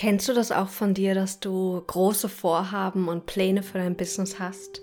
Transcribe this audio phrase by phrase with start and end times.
[0.00, 4.38] Kennst du das auch von dir, dass du große Vorhaben und Pläne für dein Business
[4.38, 4.80] hast,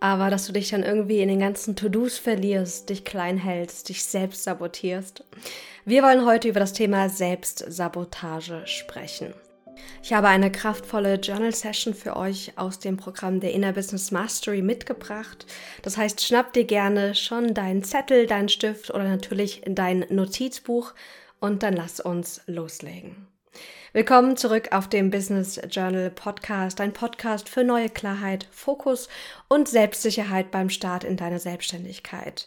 [0.00, 4.02] aber dass du dich dann irgendwie in den ganzen To-Dos verlierst, dich klein hältst, dich
[4.02, 5.22] selbst sabotierst?
[5.84, 9.32] Wir wollen heute über das Thema Selbstsabotage sprechen.
[10.02, 14.60] Ich habe eine kraftvolle Journal Session für euch aus dem Programm der Inner Business Mastery
[14.60, 15.46] mitgebracht.
[15.82, 20.94] Das heißt, schnapp dir gerne schon deinen Zettel, deinen Stift oder natürlich dein Notizbuch
[21.38, 23.28] und dann lass uns loslegen.
[23.94, 29.08] Willkommen zurück auf dem Business Journal Podcast, ein Podcast für neue Klarheit, Fokus
[29.48, 32.46] und Selbstsicherheit beim Start in deine Selbstständigkeit.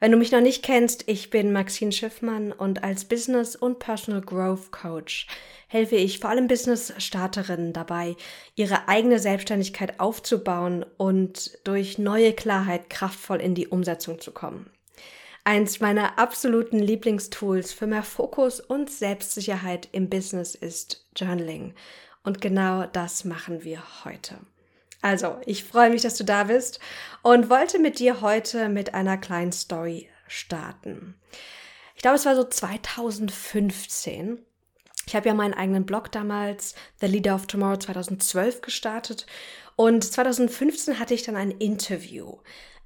[0.00, 4.20] Wenn du mich noch nicht kennst, ich bin Maxine Schiffmann und als Business und Personal
[4.20, 5.28] Growth Coach
[5.68, 8.16] helfe ich vor allem Business-Starterinnen dabei,
[8.56, 14.68] ihre eigene Selbstständigkeit aufzubauen und durch neue Klarheit kraftvoll in die Umsetzung zu kommen.
[15.44, 21.74] Eins meiner absoluten Lieblingstools für mehr Fokus und Selbstsicherheit im Business ist Journaling.
[22.22, 24.36] Und genau das machen wir heute.
[25.00, 26.78] Also, ich freue mich, dass du da bist
[27.22, 31.16] und wollte mit dir heute mit einer kleinen Story starten.
[31.96, 34.38] Ich glaube, es war so 2015.
[35.08, 39.26] Ich habe ja meinen eigenen Blog damals, The Leader of Tomorrow 2012, gestartet.
[39.74, 42.38] Und 2015 hatte ich dann ein Interview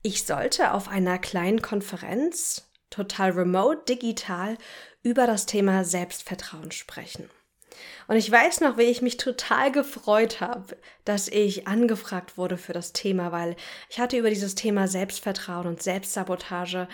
[0.02, 4.56] ich sollte auf einer kleinen Konferenz, total remote, digital,
[5.02, 7.28] über das Thema Selbstvertrauen sprechen.
[8.08, 12.72] Und ich weiß noch, wie ich mich total gefreut habe, dass ich angefragt wurde für
[12.72, 13.56] das Thema, weil
[13.91, 16.89] ich hatte über dieses Thema Selbstvertrauen und Selbstsabotage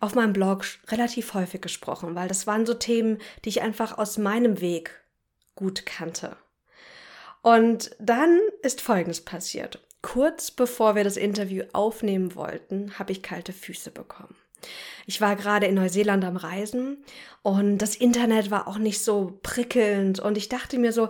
[0.00, 4.18] auf meinem Blog relativ häufig gesprochen, weil das waren so Themen, die ich einfach aus
[4.18, 4.94] meinem Weg
[5.54, 6.36] gut kannte.
[7.42, 9.80] Und dann ist Folgendes passiert.
[10.02, 14.36] Kurz bevor wir das Interview aufnehmen wollten, habe ich kalte Füße bekommen.
[15.06, 17.04] Ich war gerade in Neuseeland am Reisen
[17.42, 21.08] und das Internet war auch nicht so prickelnd und ich dachte mir so,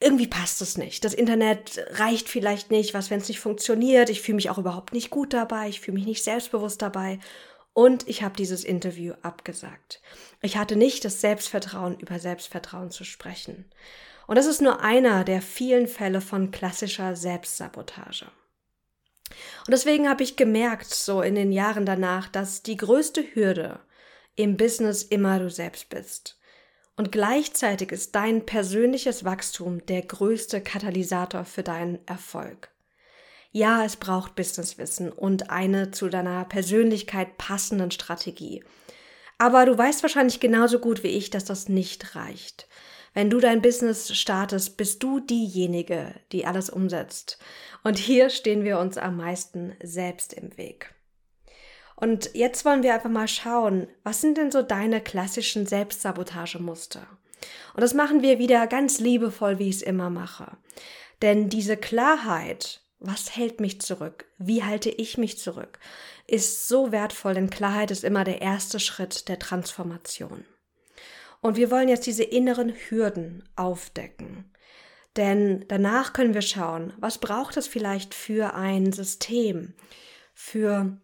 [0.00, 1.04] irgendwie passt es nicht.
[1.04, 4.10] Das Internet reicht vielleicht nicht, was wenn es nicht funktioniert.
[4.10, 7.18] Ich fühle mich auch überhaupt nicht gut dabei, ich fühle mich nicht selbstbewusst dabei
[7.72, 10.00] und ich habe dieses Interview abgesagt.
[10.42, 13.64] Ich hatte nicht das Selbstvertrauen, über Selbstvertrauen zu sprechen.
[14.26, 18.26] Und das ist nur einer der vielen Fälle von klassischer Selbstsabotage.
[19.66, 23.80] Und deswegen habe ich gemerkt, so in den Jahren danach, dass die größte Hürde
[24.36, 26.38] im Business immer du selbst bist.
[26.96, 32.70] Und gleichzeitig ist dein persönliches Wachstum der größte Katalysator für deinen Erfolg.
[33.50, 38.64] Ja, es braucht Businesswissen und eine zu deiner Persönlichkeit passenden Strategie.
[39.38, 42.68] Aber du weißt wahrscheinlich genauso gut wie ich, dass das nicht reicht.
[43.14, 47.38] Wenn du dein Business startest, bist du diejenige, die alles umsetzt.
[47.84, 50.92] Und hier stehen wir uns am meisten selbst im Weg.
[51.94, 57.06] Und jetzt wollen wir einfach mal schauen, was sind denn so deine klassischen Selbstsabotagemuster?
[57.74, 60.56] Und das machen wir wieder ganz liebevoll, wie ich es immer mache.
[61.22, 64.26] Denn diese Klarheit, was hält mich zurück?
[64.38, 65.78] Wie halte ich mich zurück?
[66.26, 70.44] Ist so wertvoll, denn Klarheit ist immer der erste Schritt der Transformation.
[71.44, 74.50] Und wir wollen jetzt diese inneren Hürden aufdecken.
[75.14, 79.74] Denn danach können wir schauen, was braucht es vielleicht für ein System,
[80.32, 80.96] für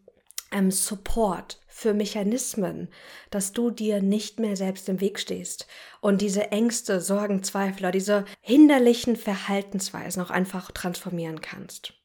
[0.51, 2.89] ähm, Support, für Mechanismen,
[3.29, 5.67] dass du dir nicht mehr selbst im Weg stehst
[6.01, 12.00] und diese Ängste, Sorgen, Zweifel oder diese hinderlichen Verhaltensweisen auch einfach transformieren kannst.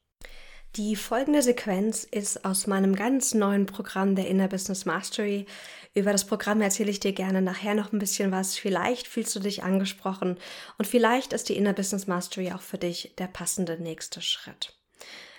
[0.76, 5.46] Die folgende Sequenz ist aus meinem ganz neuen Programm der Inner Business Mastery.
[5.94, 8.58] Über das Programm erzähle ich dir gerne nachher noch ein bisschen was.
[8.58, 10.36] Vielleicht fühlst du dich angesprochen
[10.76, 14.76] und vielleicht ist die Inner Business Mastery auch für dich der passende nächste Schritt.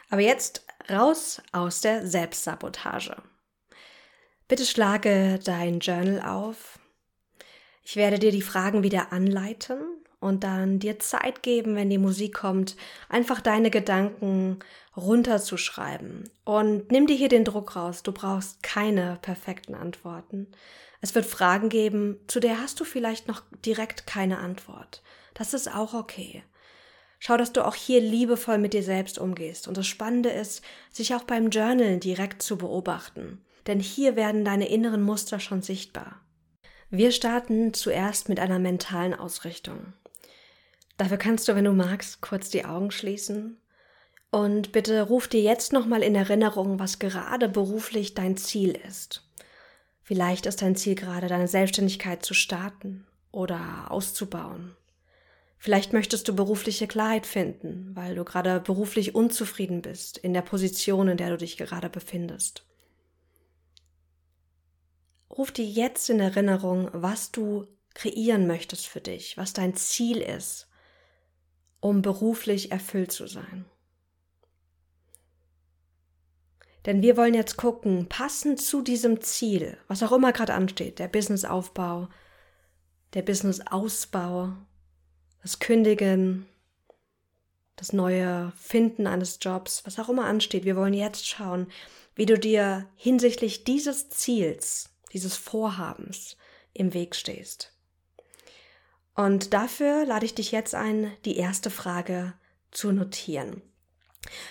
[0.09, 3.15] Aber jetzt raus aus der Selbstsabotage.
[4.47, 6.79] Bitte schlage dein Journal auf.
[7.83, 12.33] Ich werde dir die Fragen wieder anleiten und dann dir Zeit geben, wenn die Musik
[12.33, 12.75] kommt,
[13.09, 14.59] einfach deine Gedanken
[14.95, 16.29] runterzuschreiben.
[16.43, 18.03] Und nimm dir hier den Druck raus.
[18.03, 20.47] Du brauchst keine perfekten Antworten.
[21.01, 25.03] Es wird Fragen geben, zu der hast du vielleicht noch direkt keine Antwort.
[25.35, 26.43] Das ist auch okay.
[27.19, 29.67] Schau, dass du auch hier liebevoll mit dir selbst umgehst.
[29.67, 33.43] Und das Spannende ist, sich auch beim Journal direkt zu beobachten.
[33.67, 36.21] Denn hier werden deine inneren Muster schon sichtbar.
[36.89, 39.93] Wir starten zuerst mit einer mentalen Ausrichtung.
[40.97, 43.61] Dafür kannst du, wenn du magst, kurz die Augen schließen
[44.31, 49.23] und bitte ruf dir jetzt nochmal in Erinnerung, was gerade beruflich dein Ziel ist.
[50.01, 54.75] Vielleicht ist dein Ziel gerade, deine Selbstständigkeit zu starten oder auszubauen.
[55.59, 61.07] Vielleicht möchtest du berufliche Klarheit finden, weil du gerade beruflich unzufrieden bist in der Position,
[61.07, 62.65] in der du dich gerade befindest.
[65.29, 70.67] Ruf dir jetzt in Erinnerung, was du kreieren möchtest für dich, was dein Ziel ist,
[71.79, 73.65] um beruflich erfüllt zu sein.
[76.85, 81.09] Denn wir wollen jetzt gucken, passend zu diesem Ziel, was auch immer gerade ansteht, der
[81.09, 82.07] Businessaufbau,
[83.13, 84.53] der Businessausbau,
[85.41, 86.47] das Kündigen,
[87.75, 90.65] das neue Finden eines Jobs, was auch immer ansteht.
[90.65, 91.67] Wir wollen jetzt schauen,
[92.15, 96.37] wie du dir hinsichtlich dieses Ziels, dieses Vorhabens
[96.73, 97.76] im Weg stehst.
[99.17, 102.33] Und dafür lade ich dich jetzt ein, die erste Frage
[102.69, 103.63] zu notieren.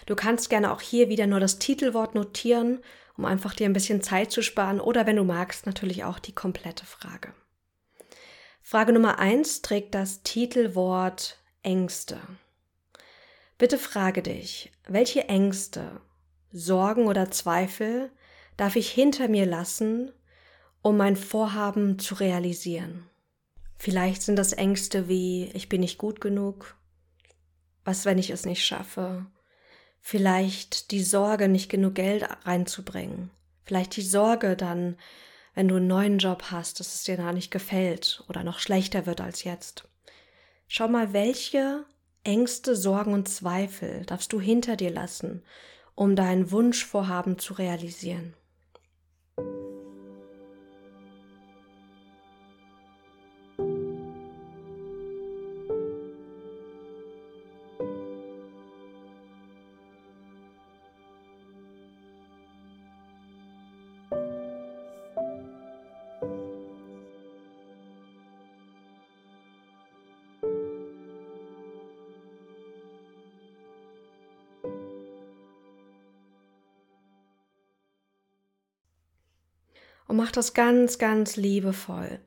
[0.06, 2.80] Du kannst gerne auch hier wieder nur das Titelwort notieren,
[3.16, 6.34] um einfach dir ein bisschen Zeit zu sparen oder wenn du magst, natürlich auch die
[6.34, 7.32] komplette Frage.
[8.60, 12.20] Frage Nummer eins trägt das Titelwort Ängste.
[13.58, 16.00] Bitte frage dich, welche Ängste,
[16.50, 18.10] Sorgen oder Zweifel
[18.56, 20.10] darf ich hinter mir lassen,
[20.82, 23.08] um mein Vorhaben zu realisieren?
[23.76, 26.76] Vielleicht sind das Ängste wie ich bin nicht gut genug,
[27.84, 29.26] was wenn ich es nicht schaffe,
[30.00, 33.30] vielleicht die Sorge, nicht genug Geld reinzubringen.
[33.64, 34.96] Vielleicht die Sorge dann,
[35.54, 39.06] wenn du einen neuen Job hast, dass es dir da nicht gefällt oder noch schlechter
[39.06, 39.88] wird als jetzt.
[40.68, 41.84] Schau mal, welche
[42.24, 45.44] Ängste, Sorgen und Zweifel darfst du hinter dir lassen,
[45.94, 48.34] um dein Wunschvorhaben zu realisieren.
[80.08, 82.20] Und mach das ganz, ganz liebevoll.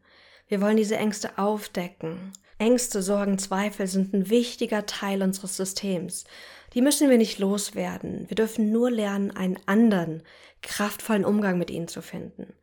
[0.47, 2.33] Wir wollen diese Ängste aufdecken.
[2.57, 6.25] Ängste, Sorgen, Zweifel sind ein wichtiger Teil unseres Systems.
[6.73, 8.25] Die müssen wir nicht loswerden.
[8.27, 10.23] Wir dürfen nur lernen, einen anderen,
[10.61, 12.53] kraftvollen Umgang mit ihnen zu finden.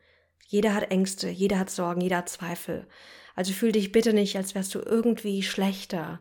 [0.46, 2.86] Jeder hat Ängste, jeder hat Sorgen, jeder hat Zweifel.
[3.34, 6.20] Also fühl dich bitte nicht, als wärst du irgendwie schlechter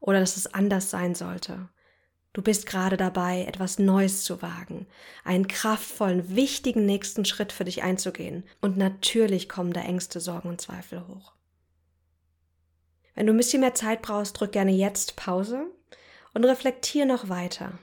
[0.00, 1.68] oder dass es anders sein sollte.
[2.34, 4.86] Du bist gerade dabei, etwas Neues zu wagen,
[5.22, 8.42] einen kraftvollen, wichtigen nächsten Schritt für dich einzugehen.
[8.60, 11.32] Und natürlich kommen da Ängste, Sorgen und Zweifel hoch.
[13.14, 15.66] Wenn du ein bisschen mehr Zeit brauchst, drück gerne jetzt Pause
[16.34, 17.78] und reflektier noch weiter.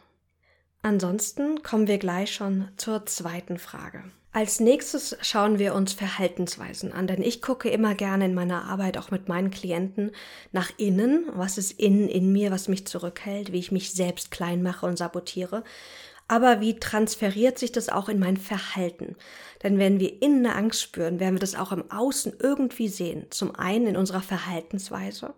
[0.82, 4.04] Ansonsten kommen wir gleich schon zur zweiten Frage.
[4.34, 8.98] Als nächstes schauen wir uns Verhaltensweisen an, denn ich gucke immer gerne in meiner Arbeit
[8.98, 10.12] auch mit meinen Klienten
[10.54, 14.64] nach innen, was ist innen in mir, was mich zurückhält, wie ich mich selbst klein
[14.64, 15.66] mache und sabotiere,
[16.30, 19.18] aber wie transferiert sich das auch in mein Verhalten?
[19.64, 23.26] Denn wenn wir innen eine Angst spüren, werden wir das auch im Außen irgendwie sehen.
[23.32, 25.34] Zum einen in unserer Verhaltensweise,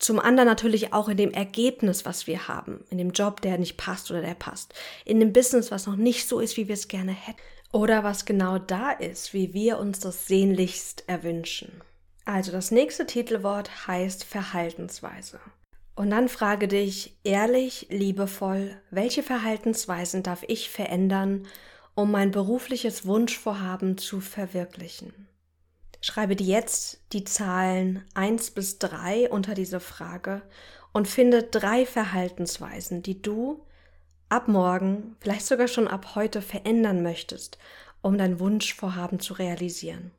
[0.00, 3.76] zum anderen natürlich auch in dem Ergebnis, was wir haben, in dem Job, der nicht
[3.76, 4.74] passt oder der passt,
[5.04, 7.38] in dem Business, was noch nicht so ist, wie wir es gerne hätten.
[7.72, 11.80] Oder was genau da ist, wie wir uns das sehnlichst erwünschen.
[12.24, 15.40] Also das nächste Titelwort heißt Verhaltensweise.
[15.94, 21.46] Und dann frage dich ehrlich, liebevoll, welche Verhaltensweisen darf ich verändern,
[21.94, 25.28] um mein berufliches Wunschvorhaben zu verwirklichen?
[26.00, 30.42] Schreibe dir jetzt die Zahlen 1 bis 3 unter diese Frage
[30.92, 33.64] und finde drei Verhaltensweisen, die du
[34.32, 37.58] ab morgen, vielleicht sogar schon ab heute verändern möchtest,
[38.00, 40.10] um dein Wunschvorhaben zu realisieren.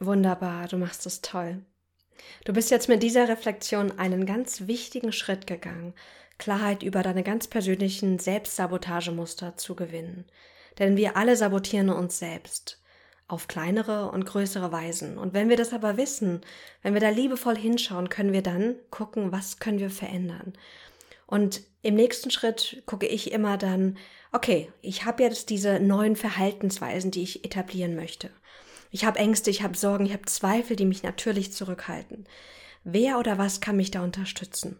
[0.00, 1.62] Wunderbar, du machst es toll.
[2.44, 5.92] Du bist jetzt mit dieser Reflexion einen ganz wichtigen Schritt gegangen,
[6.38, 10.24] Klarheit über deine ganz persönlichen Selbstsabotagemuster zu gewinnen.
[10.78, 12.80] Denn wir alle sabotieren uns selbst
[13.28, 15.18] auf kleinere und größere Weisen.
[15.18, 16.40] Und wenn wir das aber wissen,
[16.82, 20.54] wenn wir da liebevoll hinschauen, können wir dann gucken, was können wir verändern.
[21.26, 23.98] Und im nächsten Schritt gucke ich immer dann,
[24.32, 28.30] okay, ich habe jetzt diese neuen Verhaltensweisen, die ich etablieren möchte.
[28.90, 32.26] Ich habe Ängste, ich habe Sorgen, ich habe Zweifel, die mich natürlich zurückhalten.
[32.84, 34.78] Wer oder was kann mich da unterstützen?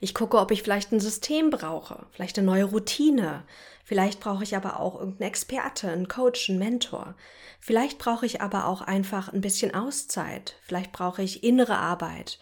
[0.00, 3.44] Ich gucke, ob ich vielleicht ein System brauche, vielleicht eine neue Routine.
[3.84, 7.14] Vielleicht brauche ich aber auch irgendeinen Experte, einen Coach, einen Mentor.
[7.60, 10.56] Vielleicht brauche ich aber auch einfach ein bisschen Auszeit.
[10.62, 12.38] Vielleicht brauche ich innere Arbeit,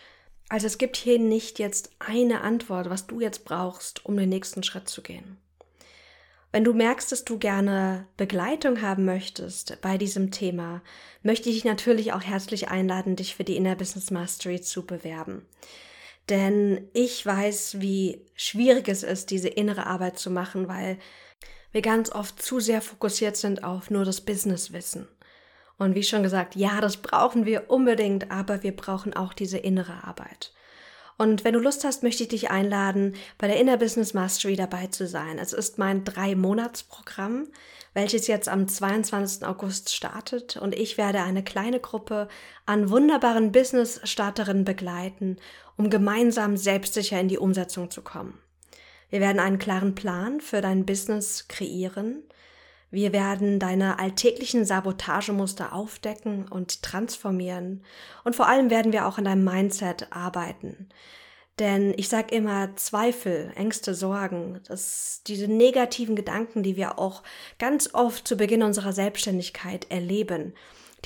[0.48, 4.62] Also es gibt hier nicht jetzt eine Antwort, was du jetzt brauchst, um den nächsten
[4.62, 5.38] Schritt zu gehen.
[6.52, 10.82] Wenn du merkst, dass du gerne Begleitung haben möchtest bei diesem Thema,
[11.22, 15.46] möchte ich dich natürlich auch herzlich einladen, dich für die Inner Business Mastery zu bewerben.
[16.28, 20.98] Denn ich weiß, wie schwierig es ist, diese innere Arbeit zu machen, weil
[21.72, 25.08] wir ganz oft zu sehr fokussiert sind auf nur das Businesswissen.
[25.78, 30.04] Und wie schon gesagt, ja, das brauchen wir unbedingt, aber wir brauchen auch diese innere
[30.04, 30.52] Arbeit.
[31.22, 34.88] Und wenn du Lust hast, möchte ich dich einladen, bei der Inner Business Mastery dabei
[34.88, 35.38] zu sein.
[35.38, 37.46] Es ist mein Drei-Monats-Programm,
[37.94, 39.46] welches jetzt am 22.
[39.46, 40.56] August startet.
[40.56, 42.26] Und ich werde eine kleine Gruppe
[42.66, 45.36] an wunderbaren Business-Starterinnen begleiten,
[45.76, 48.36] um gemeinsam selbstsicher in die Umsetzung zu kommen.
[49.08, 52.24] Wir werden einen klaren Plan für dein Business kreieren.
[52.92, 57.82] Wir werden deine alltäglichen Sabotagemuster aufdecken und transformieren.
[58.22, 60.90] Und vor allem werden wir auch an deinem Mindset arbeiten.
[61.58, 67.22] Denn ich sage immer, Zweifel, Ängste, Sorgen, das, diese negativen Gedanken, die wir auch
[67.58, 70.52] ganz oft zu Beginn unserer Selbstständigkeit erleben,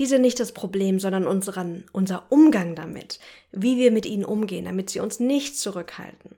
[0.00, 3.20] die sind nicht das Problem, sondern unseren, unser Umgang damit,
[3.52, 6.34] wie wir mit ihnen umgehen, damit sie uns nicht zurückhalten.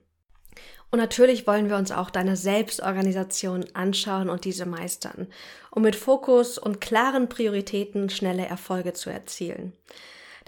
[0.90, 5.26] Und natürlich wollen wir uns auch deine Selbstorganisation anschauen und diese meistern,
[5.71, 9.75] um mit Fokus und klaren Prioritäten schnelle Erfolge zu erzielen.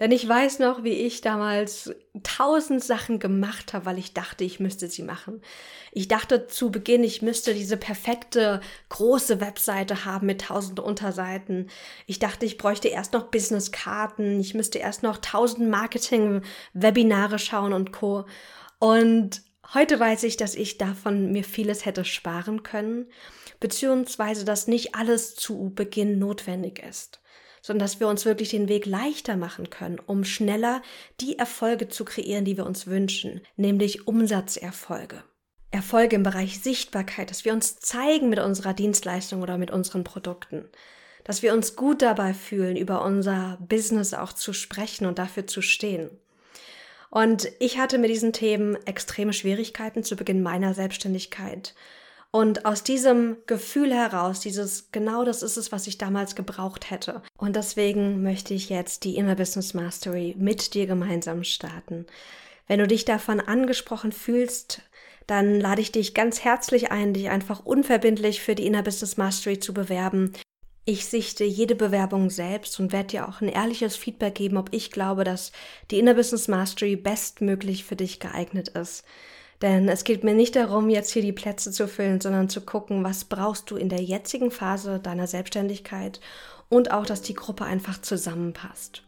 [0.01, 1.93] Denn ich weiß noch, wie ich damals
[2.23, 5.43] tausend Sachen gemacht habe, weil ich dachte, ich müsste sie machen.
[5.91, 11.69] Ich dachte zu Beginn, ich müsste diese perfekte große Webseite haben mit tausend Unterseiten.
[12.07, 14.39] Ich dachte, ich bräuchte erst noch Businesskarten.
[14.39, 18.25] Ich müsste erst noch tausend Marketing-Webinare schauen und Co.
[18.79, 19.43] Und
[19.73, 23.07] Heute weiß ich, dass ich davon mir vieles hätte sparen können,
[23.59, 27.21] beziehungsweise dass nicht alles zu Beginn notwendig ist,
[27.61, 30.81] sondern dass wir uns wirklich den Weg leichter machen können, um schneller
[31.21, 35.23] die Erfolge zu kreieren, die wir uns wünschen, nämlich Umsatzerfolge.
[35.69, 40.65] Erfolge im Bereich Sichtbarkeit, dass wir uns zeigen mit unserer Dienstleistung oder mit unseren Produkten,
[41.23, 45.61] dass wir uns gut dabei fühlen, über unser Business auch zu sprechen und dafür zu
[45.61, 46.09] stehen.
[47.11, 51.75] Und ich hatte mit diesen Themen extreme Schwierigkeiten zu Beginn meiner Selbstständigkeit.
[52.31, 57.21] Und aus diesem Gefühl heraus, dieses genau das ist es, was ich damals gebraucht hätte.
[57.37, 62.05] Und deswegen möchte ich jetzt die Inner Business Mastery mit dir gemeinsam starten.
[62.67, 64.81] Wenn du dich davon angesprochen fühlst,
[65.27, 69.59] dann lade ich dich ganz herzlich ein, dich einfach unverbindlich für die Inner Business Mastery
[69.59, 70.31] zu bewerben.
[70.83, 74.89] Ich sichte jede Bewerbung selbst und werde dir auch ein ehrliches Feedback geben, ob ich
[74.89, 75.51] glaube, dass
[75.91, 79.05] die Inner Business Mastery bestmöglich für dich geeignet ist.
[79.61, 83.03] Denn es geht mir nicht darum, jetzt hier die Plätze zu füllen, sondern zu gucken,
[83.03, 86.19] was brauchst du in der jetzigen Phase deiner Selbstständigkeit
[86.67, 89.03] und auch, dass die Gruppe einfach zusammenpasst.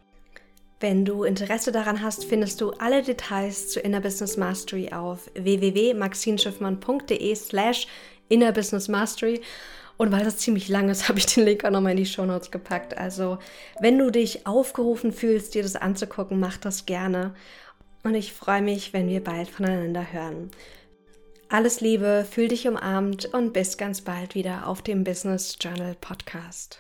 [0.80, 7.36] Wenn du Interesse daran hast, findest du alle Details zur Inner Business Mastery auf www.maxinschiffmann.de
[7.36, 7.88] slash
[8.30, 9.42] Inner Business Mastery
[9.97, 12.25] und weil das ziemlich lang ist, habe ich den Link auch nochmal in die Show
[12.25, 12.97] Notes gepackt.
[12.97, 13.38] Also,
[13.79, 17.33] wenn du dich aufgerufen fühlst, dir das anzugucken, mach das gerne.
[18.03, 20.51] Und ich freue mich, wenn wir bald voneinander hören.
[21.50, 26.79] Alles Liebe, fühl dich umarmt und bis ganz bald wieder auf dem Business Journal Podcast.